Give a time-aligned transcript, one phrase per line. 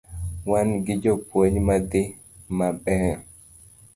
[0.49, 2.01] Wan gi jopuonj madhi
[2.57, 3.17] mabeyo